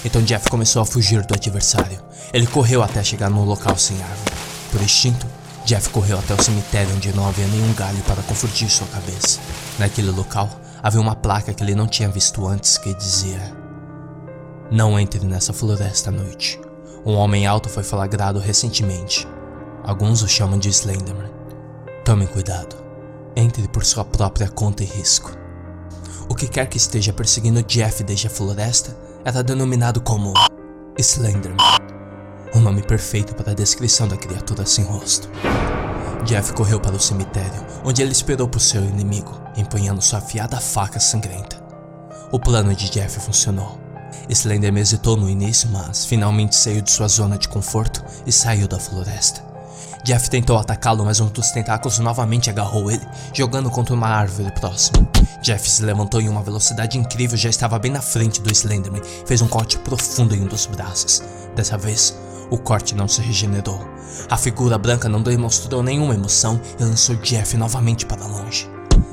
Então 0.05 0.23
Jeff 0.23 0.49
começou 0.49 0.81
a 0.81 0.87
fugir 0.87 1.25
do 1.25 1.35
adversário. 1.35 1.99
Ele 2.33 2.47
correu 2.47 2.83
até 2.83 3.03
chegar 3.03 3.29
num 3.29 3.45
local 3.45 3.77
sem 3.77 3.97
árvore. 4.03 4.37
Por 4.71 4.83
instinto, 4.83 5.27
Jeff 5.67 5.91
correu 5.91 6.17
até 6.17 6.33
o 6.33 6.41
cemitério 6.41 6.95
onde 6.95 7.13
não 7.13 7.27
havia 7.27 7.45
nenhum 7.49 7.75
galho 7.75 8.01
para 8.05 8.23
confundir 8.23 8.71
sua 8.71 8.87
cabeça. 8.87 9.41
Naquele 9.81 10.13
local 10.13 10.49
havia 10.81 11.01
uma 11.01 11.17
placa 11.17 11.53
que 11.53 11.61
ele 11.61 11.75
não 11.75 11.89
tinha 11.89 12.09
visto 12.09 12.47
antes 12.47 12.79
que 12.79 12.95
dizia: 12.95 13.53
Não 14.71 14.97
entre 14.97 15.27
nessa 15.27 15.53
floresta 15.53 16.11
à 16.11 16.13
noite. 16.13 16.61
Um 17.05 17.15
homem 17.15 17.49
alto 17.49 17.69
foi 17.69 17.83
flagrado 17.83 18.39
recentemente. 18.39 19.27
Alguns 19.83 20.23
o 20.23 20.29
chamam 20.29 20.57
de 20.57 20.69
Slenderman. 20.69 21.33
Tome 22.05 22.29
cuidado. 22.29 22.77
Entre 23.35 23.67
por 23.67 23.85
sua 23.85 24.05
própria 24.05 24.49
conta 24.49 24.85
e 24.85 24.87
risco. 24.87 25.37
O 26.29 26.35
que 26.37 26.47
quer 26.47 26.69
que 26.69 26.77
esteja 26.77 27.13
perseguindo 27.13 27.65
Jeff 27.65 28.05
desde 28.05 28.29
a 28.29 28.31
floresta 28.31 28.97
era 29.25 29.43
denominado 29.43 30.01
como 30.01 30.33
Slenderman. 30.97 31.86
Um 32.55 32.61
nome 32.61 32.83
perfeito 32.83 33.35
para 33.35 33.53
a 33.53 33.55
descrição 33.55 34.09
da 34.09 34.17
criatura 34.17 34.65
sem 34.65 34.85
rosto. 34.85 35.29
Jeff 36.25 36.53
correu 36.55 36.81
para 36.81 36.97
o 36.97 37.01
cemitério, 37.01 37.65
onde 37.85 38.03
ele 38.03 38.13
esperou 38.13 38.49
por 38.49 38.61
seu 38.61 38.83
inimigo, 38.83 39.41
empunhando 39.57 40.03
sua 40.03 40.19
afiada 40.19 40.59
faca 40.59 40.99
sangrenta. 40.99 41.63
O 42.33 42.41
plano 42.41 42.75
de 42.75 42.91
Jeff 42.91 43.21
funcionou. 43.21 43.79
Slenderman 44.29 44.81
hesitou 44.81 45.17
no 45.17 45.29
início, 45.29 45.69
mas 45.71 46.05
finalmente 46.07 46.57
saiu 46.57 46.81
de 46.81 46.91
sua 46.91 47.09
zona 47.09 47.39
de 47.39 47.49
conforto 47.49 48.03
e 48.27 48.33
saiu 48.33 48.67
da 48.67 48.79
floresta. 48.79 49.45
Jeff 50.03 50.31
tentou 50.31 50.57
atacá-lo, 50.57 51.05
mas 51.05 51.21
um 51.21 51.27
dos 51.27 51.51
tentáculos 51.51 51.99
novamente 51.99 52.49
agarrou 52.49 52.91
ele, 52.91 53.07
jogando 53.33 53.71
contra 53.71 53.95
uma 53.95 54.09
árvore 54.09 54.53
próxima. 54.53 55.07
Jeff 55.43 55.69
se 55.69 55.83
levantou 55.83 56.21
em 56.21 56.29
uma 56.29 56.43
velocidade 56.43 56.97
incrível, 56.99 57.37
já 57.37 57.51
estava 57.51 57.79
bem 57.79 57.91
na 57.91 58.01
frente 58.01 58.41
do 58.41 58.51
Slenderman, 58.53 59.03
fez 59.27 59.43
um 59.43 59.49
corte 59.49 59.79
profundo 59.79 60.35
em 60.35 60.43
um 60.43 60.47
dos 60.47 60.67
braços. 60.67 61.23
Dessa 61.55 61.77
vez, 61.77 62.17
o 62.51 62.59
corte 62.59 62.95
não 62.95 63.09
se 63.09 63.21
regenerou. 63.21 63.81
A 64.31 64.37
figura 64.37 64.79
branca 64.79 65.09
não 65.09 65.23
demonstrou 65.23 65.83
nenhuma 65.83 66.15
emoção 66.15 66.61
e 66.79 66.85
lançou 66.85 67.17
Jeff 67.17 67.57
novamente 67.57 68.07
para 68.07 68.27
longe. 68.27 68.69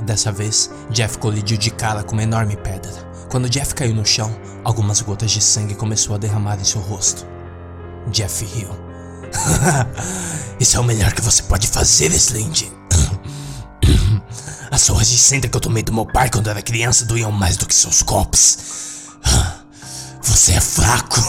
Dessa 0.05 0.31
vez, 0.31 0.69
Jeff 0.89 1.17
colidiu 1.17 1.57
de 1.57 1.71
cara 1.71 2.03
com 2.03 2.13
uma 2.13 2.23
enorme 2.23 2.55
pedra. 2.57 2.91
Quando 3.29 3.49
Jeff 3.49 3.73
caiu 3.73 3.95
no 3.95 4.05
chão, 4.05 4.35
algumas 4.63 5.01
gotas 5.01 5.31
de 5.31 5.41
sangue 5.41 5.75
começou 5.75 6.15
a 6.15 6.19
derramar 6.19 6.59
em 6.59 6.63
seu 6.63 6.81
rosto. 6.81 7.25
Jeff 8.11 8.45
riu. 8.45 8.69
Isso 10.59 10.77
é 10.77 10.79
o 10.79 10.83
melhor 10.83 11.13
que 11.13 11.21
você 11.21 11.41
pode 11.43 11.67
fazer, 11.67 12.11
Slinde. 12.11 12.71
As 14.69 14.81
surras 14.81 15.09
de 15.09 15.17
senta 15.17 15.47
que 15.47 15.55
eu 15.55 15.61
tomei 15.61 15.83
do 15.83 15.93
meu 15.93 16.05
pai 16.05 16.29
quando 16.29 16.49
era 16.49 16.61
criança 16.61 17.05
doíam 17.05 17.31
mais 17.31 17.57
do 17.57 17.65
que 17.65 17.73
seus 17.75 18.01
copos. 18.01 18.57
Você 20.21 20.53
é 20.53 20.61
fraco. 20.61 21.19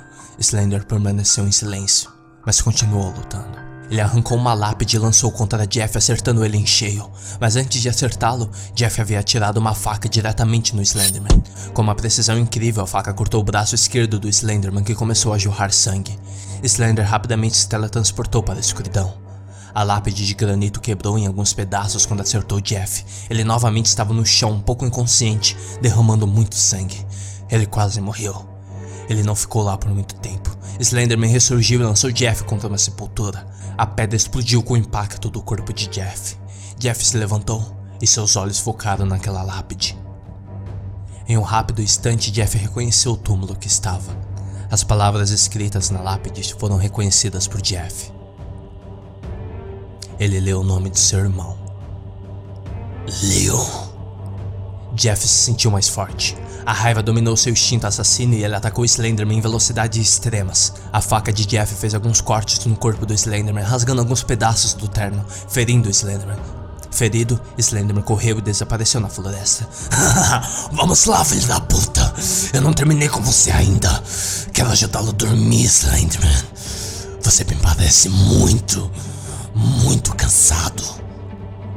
Slender 0.38 0.84
permaneceu 0.84 1.46
em 1.46 1.52
silêncio, 1.52 2.10
mas 2.44 2.60
continuou 2.60 3.10
lutando. 3.10 3.66
Ele 3.90 4.00
arrancou 4.00 4.36
uma 4.36 4.52
lápide 4.52 4.96
e 4.96 4.98
lançou 4.98 5.30
contra 5.30 5.66
Jeff, 5.66 5.96
acertando 5.96 6.44
ele 6.44 6.56
em 6.56 6.66
cheio. 6.66 7.08
Mas 7.40 7.54
antes 7.56 7.80
de 7.80 7.88
acertá-lo, 7.88 8.50
Jeff 8.74 9.00
havia 9.00 9.20
atirado 9.20 9.58
uma 9.58 9.74
faca 9.74 10.08
diretamente 10.08 10.74
no 10.74 10.82
Slenderman. 10.82 11.42
Com 11.72 11.82
uma 11.82 11.94
precisão 11.94 12.36
incrível, 12.36 12.82
a 12.82 12.86
faca 12.86 13.14
cortou 13.14 13.40
o 13.40 13.44
braço 13.44 13.74
esquerdo 13.74 14.18
do 14.18 14.28
Slenderman, 14.28 14.82
que 14.82 14.94
começou 14.94 15.32
a 15.32 15.38
jorrar 15.38 15.72
sangue. 15.72 16.18
Slender 16.62 17.06
rapidamente 17.06 17.56
se 17.56 17.68
teletransportou 17.68 18.42
para 18.42 18.56
a 18.56 18.60
escuridão. 18.60 19.14
A 19.72 19.82
lápide 19.82 20.26
de 20.26 20.34
granito 20.34 20.80
quebrou 20.80 21.16
em 21.18 21.26
alguns 21.26 21.52
pedaços 21.52 22.04
quando 22.04 22.22
acertou 22.22 22.60
Jeff. 22.60 23.04
Ele 23.30 23.44
novamente 23.44 23.86
estava 23.86 24.12
no 24.12 24.26
chão, 24.26 24.52
um 24.52 24.60
pouco 24.60 24.84
inconsciente, 24.84 25.56
derramando 25.80 26.26
muito 26.26 26.56
sangue. 26.56 27.06
Ele 27.48 27.66
quase 27.66 28.00
morreu. 28.00 28.55
Ele 29.08 29.22
não 29.22 29.34
ficou 29.34 29.62
lá 29.62 29.76
por 29.78 29.90
muito 29.90 30.14
tempo. 30.16 30.56
Slenderman 30.80 31.30
ressurgiu 31.30 31.80
e 31.80 31.84
lançou 31.84 32.10
Jeff 32.10 32.44
contra 32.44 32.68
uma 32.68 32.78
sepultura. 32.78 33.46
A 33.78 33.86
pedra 33.86 34.16
explodiu 34.16 34.62
com 34.62 34.74
o 34.74 34.76
impacto 34.76 35.30
do 35.30 35.42
corpo 35.42 35.72
de 35.72 35.86
Jeff. 35.88 36.36
Jeff 36.78 37.04
se 37.04 37.16
levantou 37.16 37.74
e 38.00 38.06
seus 38.06 38.36
olhos 38.36 38.58
focaram 38.58 39.06
naquela 39.06 39.42
lápide. 39.42 39.96
Em 41.28 41.36
um 41.36 41.42
rápido 41.42 41.82
instante, 41.82 42.30
Jeff 42.30 42.56
reconheceu 42.56 43.12
o 43.12 43.16
túmulo 43.16 43.56
que 43.56 43.66
estava. 43.66 44.16
As 44.70 44.84
palavras 44.84 45.30
escritas 45.30 45.90
na 45.90 46.00
lápide 46.00 46.54
foram 46.54 46.76
reconhecidas 46.76 47.46
por 47.46 47.60
Jeff. 47.62 48.12
Ele 50.18 50.40
leu 50.40 50.60
o 50.60 50.64
nome 50.64 50.90
de 50.90 50.98
seu 50.98 51.20
irmão. 51.20 51.56
Leon. 53.22 53.86
Jeff 54.94 55.26
se 55.26 55.44
sentiu 55.44 55.70
mais 55.70 55.88
forte. 55.88 56.36
A 56.66 56.72
raiva 56.72 57.00
dominou 57.00 57.36
seu 57.36 57.52
instinto 57.52 57.86
assassino 57.86 58.34
e 58.34 58.42
ele 58.42 58.56
atacou 58.56 58.84
Slenderman 58.84 59.38
em 59.38 59.40
velocidades 59.40 60.04
extremas. 60.04 60.72
A 60.92 61.00
faca 61.00 61.32
de 61.32 61.46
Jeff 61.46 61.72
fez 61.76 61.94
alguns 61.94 62.20
cortes 62.20 62.64
no 62.66 62.74
corpo 62.74 63.06
do 63.06 63.14
Slenderman, 63.14 63.62
rasgando 63.62 64.00
alguns 64.00 64.24
pedaços 64.24 64.74
do 64.74 64.88
terno, 64.88 65.24
ferindo 65.48 65.88
Slenderman. 65.88 66.36
Ferido, 66.90 67.40
Slenderman 67.56 68.02
correu 68.02 68.38
e 68.38 68.42
desapareceu 68.42 69.00
na 69.00 69.08
floresta. 69.08 69.68
Vamos 70.72 71.04
lá, 71.04 71.24
filho 71.24 71.46
da 71.46 71.60
puta! 71.60 72.12
Eu 72.52 72.60
não 72.60 72.72
terminei 72.72 73.08
com 73.08 73.20
você 73.22 73.52
ainda. 73.52 74.02
Quero 74.52 74.70
ajudá-lo 74.70 75.10
a 75.10 75.12
dormir, 75.12 75.66
Slenderman. 75.66 76.42
Você 77.22 77.44
me 77.44 77.54
parece 77.56 78.08
muito, 78.08 78.90
muito 79.54 80.12
cansado. 80.16 80.82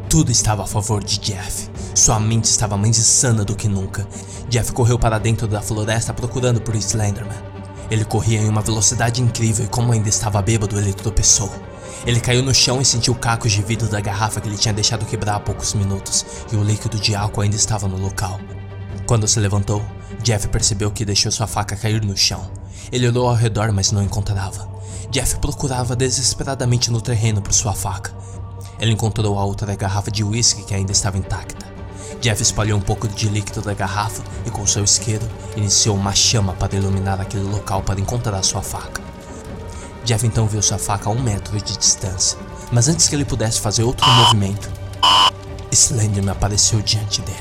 Tudo 0.09 0.31
estava 0.31 0.63
a 0.63 0.67
favor 0.67 1.03
de 1.03 1.19
Jeff. 1.19 1.69
Sua 1.93 2.19
mente 2.19 2.45
estava 2.45 2.75
mais 2.75 2.97
insana 2.97 3.45
do 3.45 3.55
que 3.55 3.67
nunca. 3.67 4.07
Jeff 4.49 4.73
correu 4.73 4.97
para 4.97 5.19
dentro 5.19 5.47
da 5.47 5.61
floresta 5.61 6.11
procurando 6.11 6.59
por 6.59 6.75
Slenderman. 6.75 7.37
Ele 7.91 8.03
corria 8.03 8.41
em 8.41 8.49
uma 8.49 8.61
velocidade 8.61 9.21
incrível 9.21 9.65
e 9.65 9.69
como 9.69 9.93
ainda 9.93 10.09
estava 10.09 10.41
bêbado, 10.41 10.77
ele 10.79 10.91
tropeçou. 10.91 11.51
Ele 12.05 12.19
caiu 12.19 12.41
no 12.41 12.53
chão 12.53 12.81
e 12.81 12.85
sentiu 12.85 13.13
cacos 13.13 13.51
de 13.51 13.61
vidro 13.61 13.87
da 13.87 14.01
garrafa 14.01 14.41
que 14.41 14.47
ele 14.47 14.57
tinha 14.57 14.73
deixado 14.73 15.05
quebrar 15.05 15.35
há 15.35 15.39
poucos 15.39 15.73
minutos, 15.73 16.25
e 16.51 16.55
o 16.55 16.63
líquido 16.63 16.99
de 16.99 17.13
álcool 17.13 17.41
ainda 17.41 17.55
estava 17.55 17.87
no 17.87 17.97
local. 17.97 18.39
Quando 19.05 19.27
se 19.27 19.39
levantou, 19.39 19.83
Jeff 20.23 20.47
percebeu 20.47 20.91
que 20.91 21.05
deixou 21.05 21.31
sua 21.31 21.45
faca 21.45 21.75
cair 21.75 22.03
no 22.03 22.17
chão. 22.17 22.49
Ele 22.91 23.07
olhou 23.07 23.27
ao 23.27 23.35
redor, 23.35 23.71
mas 23.71 23.91
não 23.91 24.01
encontrava. 24.01 24.67
Jeff 25.11 25.37
procurava 25.39 25.95
desesperadamente 25.95 26.89
no 26.89 27.01
terreno 27.01 27.41
por 27.41 27.53
sua 27.53 27.73
faca. 27.73 28.13
Ele 28.79 28.93
encontrou 28.93 29.37
a 29.37 29.43
outra 29.43 29.75
garrafa 29.75 30.09
de 30.09 30.23
uísque 30.23 30.63
que 30.63 30.73
ainda 30.73 30.91
estava 30.91 31.17
intacta. 31.17 31.68
Jeff 32.21 32.41
espalhou 32.41 32.77
um 32.77 32.81
pouco 32.81 33.07
de 33.07 33.29
líquido 33.29 33.61
da 33.61 33.73
garrafa 33.73 34.23
e 34.45 34.51
com 34.51 34.65
seu 34.67 34.83
isqueiro 34.83 35.25
iniciou 35.55 35.95
uma 35.95 36.13
chama 36.13 36.53
para 36.53 36.75
iluminar 36.75 37.21
aquele 37.21 37.43
local 37.43 37.81
para 37.81 37.99
encontrar 37.99 38.43
sua 38.43 38.61
faca. 38.61 39.01
Jeff 40.03 40.25
então 40.25 40.47
viu 40.47 40.61
sua 40.61 40.77
faca 40.77 41.09
a 41.09 41.13
um 41.13 41.21
metro 41.21 41.57
de 41.61 41.77
distância, 41.77 42.37
mas 42.71 42.87
antes 42.87 43.07
que 43.07 43.15
ele 43.15 43.25
pudesse 43.25 43.59
fazer 43.59 43.83
outro 43.83 44.09
movimento, 44.09 44.69
Slenderman 45.71 46.31
apareceu 46.31 46.81
diante 46.81 47.21
dele. 47.21 47.37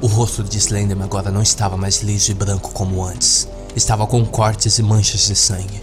O 0.00 0.06
rosto 0.06 0.42
de 0.42 0.58
Slenderman 0.58 1.04
agora 1.04 1.30
não 1.30 1.42
estava 1.42 1.76
mais 1.76 2.02
liso 2.02 2.30
e 2.30 2.34
branco 2.34 2.72
como 2.72 3.04
antes, 3.04 3.48
estava 3.74 4.06
com 4.06 4.24
cortes 4.24 4.78
e 4.78 4.82
manchas 4.82 5.26
de 5.26 5.36
sangue. 5.36 5.82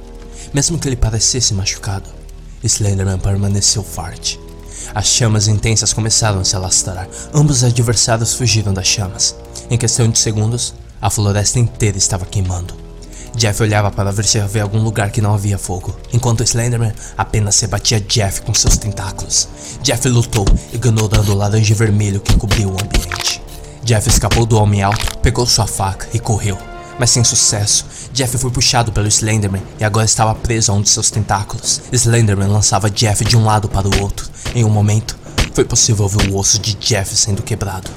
Mesmo 0.53 0.77
que 0.77 0.87
ele 0.87 0.95
parecesse 0.95 1.53
machucado, 1.53 2.09
Slenderman 2.63 3.19
permaneceu 3.19 3.83
forte. 3.83 4.39
As 4.93 5.07
chamas 5.07 5.47
intensas 5.47 5.93
começaram 5.93 6.39
a 6.39 6.43
se 6.43 6.55
alastrar. 6.55 7.07
Ambos 7.33 7.57
os 7.57 7.63
adversários 7.63 8.33
fugiram 8.33 8.73
das 8.73 8.87
chamas. 8.87 9.35
Em 9.69 9.77
questão 9.77 10.09
de 10.09 10.19
segundos, 10.19 10.73
a 11.01 11.09
floresta 11.09 11.59
inteira 11.59 11.97
estava 11.97 12.25
queimando. 12.25 12.73
Jeff 13.35 13.61
olhava 13.61 13.91
para 13.91 14.11
ver 14.11 14.25
se 14.25 14.39
havia 14.39 14.63
algum 14.63 14.81
lugar 14.81 15.11
que 15.11 15.21
não 15.21 15.33
havia 15.33 15.57
fogo, 15.57 15.93
enquanto 16.13 16.43
Slenderman 16.43 16.93
apenas 17.17 17.55
se 17.55 17.67
batia 17.67 17.99
Jeff 17.99 18.41
com 18.41 18.53
seus 18.53 18.77
tentáculos. 18.77 19.49
Jeff 19.83 20.07
lutou, 20.07 20.45
ignorando 20.71 21.33
o 21.33 21.35
laranja 21.35 21.75
vermelho 21.75 22.21
que 22.21 22.37
cobriu 22.37 22.69
o 22.69 22.77
ambiente. 22.81 23.41
Jeff 23.83 24.07
escapou 24.07 24.45
do 24.45 24.57
homem 24.57 24.81
alto, 24.81 25.17
pegou 25.19 25.45
sua 25.45 25.67
faca 25.67 26.07
e 26.13 26.19
correu. 26.19 26.57
Mas 26.97 27.09
sem 27.09 27.23
sucesso, 27.23 27.85
Jeff 28.13 28.37
foi 28.37 28.51
puxado 28.51 28.91
pelo 28.91 29.07
Slenderman 29.07 29.61
e 29.79 29.83
agora 29.83 30.05
estava 30.05 30.33
preso 30.33 30.71
a 30.71 30.75
um 30.75 30.81
de 30.81 30.89
seus 30.89 31.11
tentáculos. 31.11 31.81
Slenderman 31.91 32.47
lançava 32.47 32.89
Jeff 32.89 33.23
de 33.25 33.35
um 33.35 33.43
lado 33.43 33.67
para 33.67 33.87
o 33.87 34.01
outro. 34.01 34.29
Em 34.53 34.63
um 34.63 34.69
momento, 34.69 35.17
foi 35.53 35.65
possível 35.65 36.07
ver 36.07 36.29
o 36.29 36.37
osso 36.37 36.59
de 36.59 36.73
Jeff 36.75 37.15
sendo 37.15 37.43
quebrado. 37.43 37.89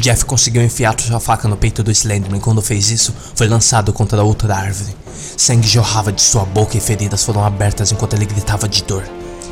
Jeff 0.00 0.24
conseguiu 0.24 0.62
enfiar 0.62 0.98
sua 0.98 1.18
faca 1.18 1.48
no 1.48 1.56
peito 1.56 1.82
do 1.82 1.90
Slenderman 1.90 2.40
quando 2.40 2.62
fez 2.62 2.90
isso, 2.90 3.12
foi 3.34 3.48
lançado 3.48 3.92
contra 3.92 4.22
outra 4.22 4.54
árvore. 4.54 4.96
Sangue 5.36 5.66
jorrava 5.66 6.12
de 6.12 6.22
sua 6.22 6.44
boca 6.44 6.76
e 6.76 6.80
feridas 6.80 7.24
foram 7.24 7.44
abertas 7.44 7.90
enquanto 7.90 8.14
ele 8.14 8.24
gritava 8.24 8.68
de 8.68 8.82
dor. 8.84 9.04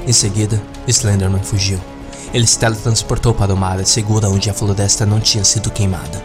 Em 0.06 0.12
seguida, 0.12 0.62
Slenderman 0.86 1.42
fugiu. 1.42 1.80
Ele 2.32 2.46
se 2.46 2.58
teletransportou 2.58 3.34
para 3.34 3.52
uma 3.52 3.66
área 3.66 3.84
segura 3.84 4.28
onde 4.28 4.48
a 4.48 4.54
floresta 4.54 5.04
não 5.04 5.20
tinha 5.20 5.44
sido 5.44 5.70
queimada. 5.70 6.22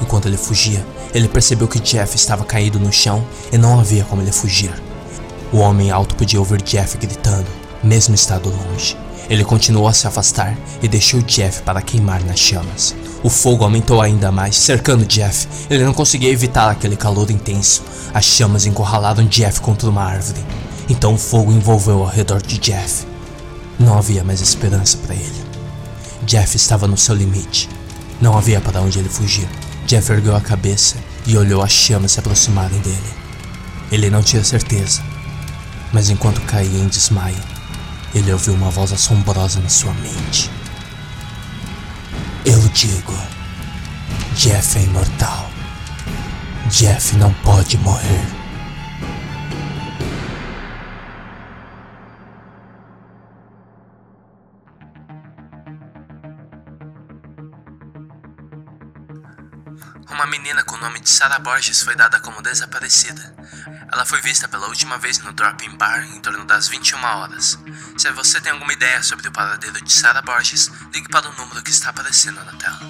Enquanto 0.00 0.26
ele 0.26 0.36
fugia, 0.36 0.84
ele 1.14 1.28
percebeu 1.28 1.68
que 1.68 1.78
Jeff 1.78 2.16
estava 2.16 2.44
caído 2.44 2.80
no 2.80 2.92
chão 2.92 3.24
e 3.52 3.56
não 3.56 3.78
havia 3.78 4.04
como 4.04 4.20
ele 4.20 4.32
fugir. 4.32 4.72
O 5.52 5.58
homem 5.58 5.90
alto 5.90 6.16
podia 6.16 6.40
ouvir 6.40 6.60
Jeff 6.62 6.98
gritando, 6.98 7.46
mesmo 7.82 8.14
estando 8.14 8.50
longe. 8.50 8.96
Ele 9.30 9.44
continuou 9.44 9.86
a 9.86 9.92
se 9.92 10.06
afastar 10.06 10.58
e 10.82 10.88
deixou 10.88 11.22
Jeff 11.22 11.62
para 11.62 11.80
queimar 11.80 12.22
nas 12.24 12.38
chamas. 12.38 12.94
O 13.22 13.30
fogo 13.30 13.64
aumentou 13.64 14.02
ainda 14.02 14.30
mais, 14.32 14.56
cercando 14.56 15.06
Jeff. 15.06 15.46
Ele 15.70 15.84
não 15.84 15.94
conseguia 15.94 16.30
evitar 16.30 16.68
aquele 16.68 16.96
calor 16.96 17.30
intenso. 17.30 17.82
As 18.12 18.24
chamas 18.24 18.66
encurralaram 18.66 19.24
Jeff 19.26 19.60
contra 19.60 19.88
uma 19.88 20.02
árvore. 20.02 20.44
Então 20.90 21.14
o 21.14 21.18
fogo 21.18 21.52
envolveu 21.52 22.02
ao 22.02 22.08
redor 22.08 22.42
de 22.42 22.58
Jeff. 22.58 23.06
Não 23.78 23.96
havia 23.96 24.22
mais 24.22 24.40
esperança 24.40 24.98
para 24.98 25.14
ele. 25.14 25.44
Jeff 26.26 26.56
estava 26.56 26.86
no 26.86 26.98
seu 26.98 27.14
limite. 27.14 27.68
Não 28.20 28.36
havia 28.36 28.60
para 28.60 28.80
onde 28.80 28.98
ele 28.98 29.08
fugir. 29.08 29.48
Jeff 29.86 30.10
ergueu 30.10 30.34
a 30.34 30.40
cabeça 30.40 30.96
e 31.26 31.36
olhou 31.36 31.62
as 31.62 31.72
chamas 31.72 32.12
se 32.12 32.20
aproximarem 32.20 32.80
dele. 32.80 33.14
Ele 33.92 34.10
não 34.10 34.22
tinha 34.22 34.42
certeza, 34.42 35.02
mas 35.92 36.10
enquanto 36.10 36.40
caía 36.42 36.78
em 36.78 36.88
desmaio, 36.88 37.36
ele 38.14 38.32
ouviu 38.32 38.54
uma 38.54 38.70
voz 38.70 38.92
assombrosa 38.92 39.60
na 39.60 39.68
sua 39.68 39.92
mente. 39.94 40.50
Eu 42.44 42.60
digo, 42.68 43.16
Jeff 44.34 44.78
é 44.78 44.82
imortal. 44.82 45.50
Jeff 46.68 47.16
não 47.16 47.32
pode 47.34 47.76
morrer. 47.78 48.43
Sarah 61.04 61.38
Borges 61.38 61.82
foi 61.82 61.94
dada 61.94 62.18
como 62.18 62.40
desaparecida. 62.40 63.34
Ela 63.92 64.06
foi 64.06 64.22
vista 64.22 64.48
pela 64.48 64.68
última 64.68 64.96
vez 64.96 65.18
no 65.18 65.32
Drop-In 65.34 65.76
Bar 65.76 66.02
em 66.06 66.20
torno 66.20 66.44
das 66.46 66.66
21 66.68 67.04
horas. 67.04 67.58
Se 67.98 68.10
você 68.12 68.40
tem 68.40 68.52
alguma 68.52 68.72
ideia 68.72 69.02
sobre 69.02 69.28
o 69.28 69.32
paradeiro 69.32 69.84
de 69.84 69.92
Sarah 69.92 70.22
Borges, 70.22 70.70
ligue 70.94 71.08
para 71.10 71.28
o 71.28 71.36
número 71.36 71.62
que 71.62 71.70
está 71.70 71.90
aparecendo 71.90 72.42
na 72.42 72.52
tela. 72.52 72.80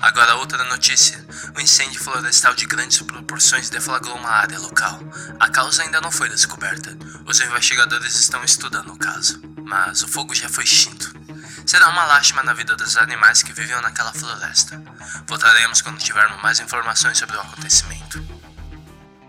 Agora 0.00 0.34
outra 0.36 0.64
notícia. 0.64 1.24
O 1.54 1.60
incêndio 1.60 2.02
florestal 2.02 2.54
de 2.54 2.66
grandes 2.66 3.00
proporções 3.02 3.68
deflagrou 3.68 4.16
uma 4.16 4.30
área 4.30 4.58
local. 4.58 4.98
A 5.38 5.48
causa 5.48 5.82
ainda 5.82 6.00
não 6.00 6.10
foi 6.10 6.28
descoberta. 6.28 6.96
Os 7.26 7.40
investigadores 7.40 8.14
estão 8.16 8.42
estudando 8.42 8.92
o 8.92 8.98
caso. 8.98 9.40
Mas 9.64 10.02
o 10.02 10.08
fogo 10.08 10.34
já 10.34 10.48
foi 10.48 10.64
extinto. 10.64 11.21
Será 11.66 11.88
uma 11.88 12.04
lástima 12.06 12.42
na 12.42 12.52
vida 12.52 12.76
dos 12.76 12.96
animais 12.96 13.42
que 13.42 13.52
viviam 13.52 13.80
naquela 13.80 14.12
floresta. 14.12 14.80
Voltaremos 15.26 15.80
quando 15.80 15.98
tivermos 15.98 16.42
mais 16.42 16.60
informações 16.60 17.18
sobre 17.18 17.36
o 17.36 17.40
acontecimento. 17.40 18.22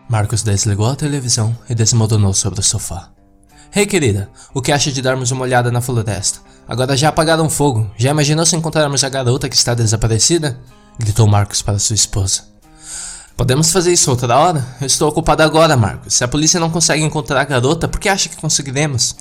Marcos 0.10 0.44
desligou 0.44 0.90
a 0.90 0.96
televisão 0.96 1.58
e 1.70 1.76
desmoronou 1.76 2.34
sobre 2.34 2.60
o 2.60 2.64
sofá. 2.64 3.10
Hey 3.76 3.88
querida, 3.88 4.30
o 4.54 4.62
que 4.62 4.72
acha 4.72 4.92
de 4.92 5.02
darmos 5.02 5.32
uma 5.32 5.44
olhada 5.44 5.72
na 5.72 5.82
floresta? 5.82 6.40
Agora 6.68 6.96
já 6.96 7.10
apagaram 7.10 7.50
fogo. 7.50 7.92
Já 7.98 8.12
imaginou 8.12 8.46
se 8.46 8.56
encontrarmos 8.56 9.04
a 9.04 9.10
garota 9.10 9.50
que 9.50 9.56
está 9.56 9.74
desaparecida? 9.74 10.60
Gritou 11.00 11.28
Marcos 11.28 11.62
para 11.62 11.80
sua 11.80 11.96
esposa. 11.96 12.44
Podemos 13.36 13.72
fazer 13.72 13.92
isso 13.92 14.12
outra 14.12 14.38
hora? 14.38 14.64
Eu 14.80 14.86
estou 14.86 15.10
ocupado 15.10 15.42
agora, 15.42 15.76
Marcos. 15.76 16.14
Se 16.14 16.24
a 16.24 16.28
polícia 16.28 16.60
não 16.60 16.70
consegue 16.70 17.04
encontrar 17.04 17.42
a 17.42 17.46
garota, 17.46 17.88
por 17.88 18.00
que 18.00 18.08
acha 18.08 18.30
que 18.30 18.38
conseguiremos? 18.38 19.16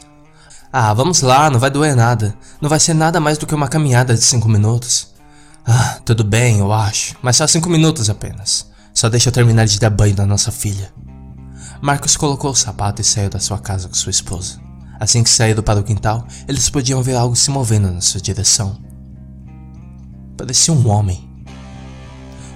Ah, 0.73 0.95
vamos 0.95 1.21
lá, 1.21 1.51
não 1.51 1.61
vai 1.61 1.71
doer 1.71 1.95
nada. 1.95 2.35
Não 2.59 2.71
vai 2.71 2.81
ser 2.81 2.95
nada 2.95 3.21
mais 3.21 3.37
do 3.37 3.47
que 3.47 3.55
uma 3.55 3.69
caminhada 3.69 4.15
de 4.15 4.23
5 4.23 4.49
minutos. 4.49 5.09
Ah, 5.67 5.99
tudo 6.03 6.25
bem, 6.25 6.61
eu 6.61 6.73
acho. 6.73 7.15
Mas 7.21 7.37
só 7.37 7.47
5 7.47 7.69
minutos 7.69 8.09
apenas. 8.09 8.71
Só 8.95 9.11
deixa 9.11 9.29
eu 9.29 9.33
terminar 9.33 9.67
de 9.67 9.79
dar 9.79 9.91
banho 9.91 10.17
na 10.17 10.25
nossa 10.25 10.51
filha. 10.51 10.91
Marcos 11.83 12.17
colocou 12.17 12.53
o 12.53 12.57
sapato 12.57 13.03
e 13.03 13.05
saiu 13.05 13.29
da 13.29 13.39
sua 13.39 13.59
casa 13.59 13.87
com 13.87 13.95
sua 13.95 14.11
esposa. 14.11 14.61
Assim 14.99 15.23
que 15.23 15.29
saíram 15.29 15.63
para 15.63 15.81
o 15.81 15.85
quintal, 15.85 16.27
eles 16.49 16.71
podiam 16.71 17.03
ver 17.03 17.17
algo 17.17 17.37
se 17.37 17.51
movendo 17.51 17.91
na 17.91 18.01
sua 18.01 18.21
direção. 18.21 18.79
Parecia 20.39 20.73
um 20.73 20.89
homem. 20.89 21.29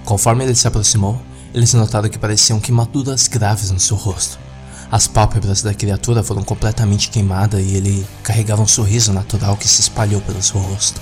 Conforme 0.06 0.44
ele 0.44 0.54
se 0.54 0.66
aproximou, 0.66 1.20
eles 1.52 1.74
notaram 1.74 2.08
que 2.08 2.18
pareciam 2.18 2.60
queimaduras 2.60 3.28
graves 3.28 3.70
no 3.70 3.80
seu 3.80 3.96
rosto. 3.96 4.45
As 4.90 5.08
pálpebras 5.08 5.62
da 5.62 5.74
criatura 5.74 6.22
foram 6.22 6.42
completamente 6.42 7.10
queimadas 7.10 7.60
e 7.60 7.74
ele 7.74 8.06
carregava 8.22 8.62
um 8.62 8.66
sorriso 8.68 9.12
natural 9.12 9.56
que 9.56 9.66
se 9.66 9.80
espalhou 9.80 10.20
pelo 10.20 10.42
seu 10.42 10.60
rosto. 10.60 11.00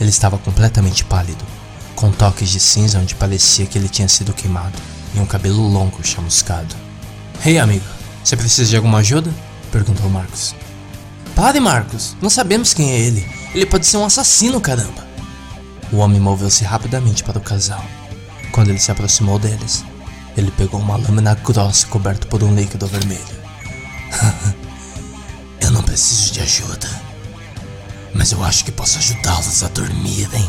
Ele 0.00 0.10
estava 0.10 0.38
completamente 0.38 1.04
pálido, 1.04 1.44
com 1.96 2.10
toques 2.12 2.48
de 2.48 2.60
cinza 2.60 2.98
onde 2.98 3.14
parecia 3.14 3.66
que 3.66 3.76
ele 3.76 3.88
tinha 3.88 4.08
sido 4.08 4.32
queimado, 4.32 4.78
e 5.14 5.18
um 5.18 5.26
cabelo 5.26 5.66
longo 5.66 6.04
chamuscado. 6.04 6.74
Ei, 7.44 7.52
hey, 7.52 7.58
amigo, 7.58 7.84
você 8.22 8.36
precisa 8.36 8.70
de 8.70 8.76
alguma 8.76 8.98
ajuda? 8.98 9.30
perguntou 9.72 10.08
Marcos. 10.08 10.54
Pare, 11.34 11.58
Marcos, 11.58 12.16
não 12.20 12.30
sabemos 12.30 12.72
quem 12.74 12.90
é 12.90 12.98
ele. 12.98 13.26
Ele 13.54 13.66
pode 13.66 13.86
ser 13.86 13.96
um 13.96 14.04
assassino, 14.04 14.60
caramba. 14.60 15.06
O 15.92 15.96
homem 15.96 16.20
moveu-se 16.20 16.62
rapidamente 16.64 17.24
para 17.24 17.38
o 17.38 17.42
casal. 17.42 17.84
Quando 18.52 18.68
ele 18.68 18.78
se 18.78 18.92
aproximou 18.92 19.38
deles, 19.38 19.84
ele 20.36 20.50
pegou 20.52 20.80
uma 20.80 20.96
lâmina 20.96 21.34
grossa 21.34 21.86
coberta 21.86 22.26
por 22.26 22.42
um 22.42 22.54
líquido 22.54 22.86
vermelho. 22.86 23.40
eu 25.60 25.70
não 25.70 25.82
preciso 25.82 26.32
de 26.32 26.40
ajuda, 26.40 26.88
mas 28.14 28.32
eu 28.32 28.42
acho 28.44 28.64
que 28.64 28.72
posso 28.72 28.98
ajudá-los 28.98 29.62
a 29.62 29.68
dormirem. 29.68 30.48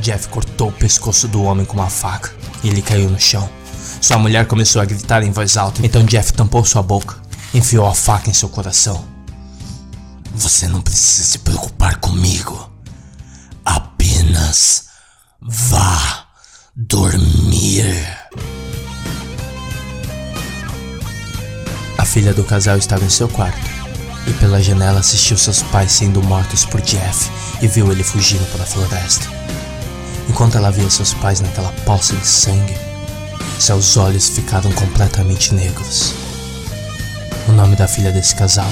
Jeff 0.00 0.28
cortou 0.28 0.68
o 0.68 0.72
pescoço 0.72 1.26
do 1.28 1.42
homem 1.42 1.64
com 1.64 1.74
uma 1.74 1.88
faca 1.88 2.30
e 2.62 2.68
ele 2.68 2.82
caiu 2.82 3.08
no 3.08 3.18
chão. 3.18 3.48
Sua 4.00 4.18
mulher 4.18 4.46
começou 4.46 4.82
a 4.82 4.84
gritar 4.84 5.22
em 5.22 5.30
voz 5.30 5.56
alta, 5.56 5.84
então 5.84 6.04
Jeff 6.04 6.32
tampou 6.32 6.64
sua 6.64 6.82
boca, 6.82 7.16
enfiou 7.54 7.86
a 7.86 7.94
faca 7.94 8.28
em 8.28 8.34
seu 8.34 8.48
coração. 8.48 9.04
Você 10.34 10.66
não 10.66 10.82
precisa 10.82 11.24
se 11.24 11.38
preocupar 11.38 11.96
comigo. 11.96 12.70
Apenas 13.64 14.86
vá 15.40 16.23
dormir. 16.76 17.84
A 21.96 22.04
filha 22.04 22.34
do 22.34 22.42
casal 22.42 22.76
estava 22.76 23.04
em 23.04 23.10
seu 23.10 23.28
quarto 23.28 23.70
e 24.26 24.32
pela 24.34 24.60
janela 24.60 24.98
assistiu 24.98 25.38
seus 25.38 25.62
pais 25.62 25.92
sendo 25.92 26.20
mortos 26.22 26.64
por 26.64 26.80
Jeff 26.80 27.30
e 27.62 27.68
viu 27.68 27.92
ele 27.92 28.02
fugindo 28.02 28.44
para 28.50 28.64
a 28.64 28.66
floresta. 28.66 29.26
Enquanto 30.28 30.56
ela 30.56 30.72
via 30.72 30.90
seus 30.90 31.14
pais 31.14 31.40
naquela 31.40 31.72
poça 31.84 32.16
de 32.16 32.26
sangue, 32.26 32.76
seus 33.60 33.96
olhos 33.96 34.28
ficaram 34.30 34.72
completamente 34.72 35.54
negros. 35.54 36.12
O 37.48 37.52
nome 37.52 37.76
da 37.76 37.86
filha 37.86 38.10
desse 38.10 38.34
casal 38.34 38.70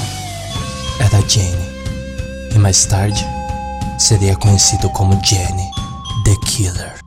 era 0.99 1.29
Jane, 1.29 1.69
e 2.53 2.59
mais 2.59 2.85
tarde 2.85 3.25
seria 3.97 4.35
conhecido 4.35 4.91
como 4.91 5.21
Jenny 5.25 5.71
the 6.25 6.37
Killer. 6.47 7.02